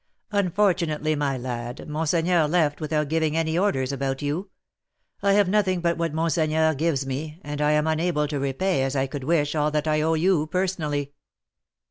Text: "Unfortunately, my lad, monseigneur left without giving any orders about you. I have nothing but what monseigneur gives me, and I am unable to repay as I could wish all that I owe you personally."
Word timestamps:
"Unfortunately, 0.31 1.13
my 1.13 1.37
lad, 1.37 1.87
monseigneur 1.87 2.47
left 2.47 2.81
without 2.81 3.07
giving 3.07 3.37
any 3.37 3.55
orders 3.55 3.91
about 3.91 4.23
you. 4.23 4.49
I 5.21 5.33
have 5.33 5.47
nothing 5.47 5.79
but 5.79 5.95
what 5.95 6.11
monseigneur 6.11 6.73
gives 6.73 7.05
me, 7.05 7.39
and 7.43 7.61
I 7.61 7.73
am 7.73 7.85
unable 7.85 8.27
to 8.29 8.39
repay 8.39 8.81
as 8.81 8.95
I 8.95 9.05
could 9.05 9.23
wish 9.25 9.53
all 9.53 9.69
that 9.69 9.87
I 9.87 10.01
owe 10.01 10.15
you 10.15 10.47
personally." 10.47 11.11